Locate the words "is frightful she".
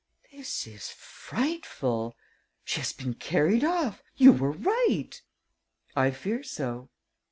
0.65-2.79